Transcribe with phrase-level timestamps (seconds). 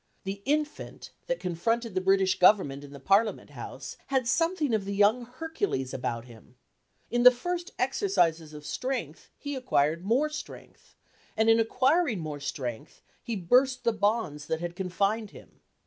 [0.23, 4.95] The infant, that confronted the British Government in the Parliament House, had something of the
[4.95, 6.55] young Hercules about him.
[7.11, 10.95] In the first exercises of strength he acquired more strength,
[11.37, 15.59] and in acquiring more strength he burst the bonds that had confined him.